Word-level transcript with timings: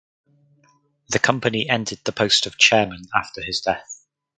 The 1.09 1.19
company 1.19 1.69
ended 1.69 1.99
the 2.03 2.11
post 2.11 2.47
of 2.47 2.57
chairman 2.57 3.05
after 3.13 3.39
his 3.43 3.61
death. 3.61 4.07